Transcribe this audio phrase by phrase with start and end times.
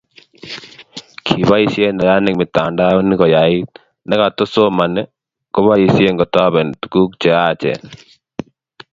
[1.25, 3.69] kiboisien neranik mitandaonik ko yait,
[4.07, 5.01] na katu somani
[5.53, 7.81] koboisie kotoben tuguk che yaachen